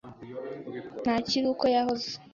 [1.01, 2.11] Ntakiri uko yahoze.